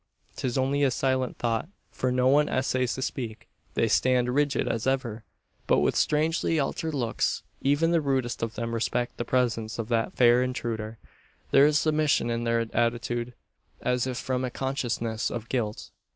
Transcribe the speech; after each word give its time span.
'Tis 0.37 0.57
only 0.57 0.81
a 0.81 0.89
silent 0.89 1.37
thought; 1.37 1.69
for 1.91 2.11
no 2.11 2.27
one 2.27 2.49
essays 2.49 2.95
to 2.95 3.03
speak. 3.03 3.47
They 3.75 3.87
stand 3.87 4.33
rigid 4.33 4.67
as 4.67 4.87
ever, 4.87 5.23
but 5.67 5.77
with 5.81 5.95
strangely 5.95 6.59
altered 6.59 6.95
looks. 6.95 7.43
Even 7.61 7.91
the 7.91 8.01
rudest 8.01 8.41
of 8.41 8.55
them 8.55 8.73
respect 8.73 9.17
the 9.17 9.25
presence 9.25 9.77
of 9.77 9.89
that 9.89 10.13
fair 10.15 10.41
intruder. 10.41 10.97
There 11.51 11.67
is 11.67 11.77
submission 11.77 12.31
in 12.31 12.45
their 12.45 12.65
attitude, 12.75 13.35
as 13.79 14.07
if 14.07 14.17
from 14.17 14.43
a 14.43 14.49
consciousness 14.49 15.29
of 15.29 15.47
guilt. 15.49 15.91